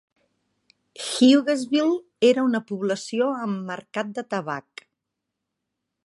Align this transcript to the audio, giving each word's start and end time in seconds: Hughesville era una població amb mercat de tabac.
Hughesville 1.07 1.99
era 2.29 2.45
una 2.47 2.61
població 2.71 3.27
amb 3.43 3.61
mercat 3.67 4.09
de 4.19 4.23
tabac. 4.35 4.83